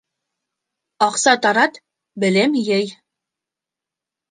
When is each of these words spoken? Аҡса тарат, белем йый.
Аҡса 1.07 1.35
тарат, 1.43 1.77
белем 2.25 2.59
йый. 2.65 2.91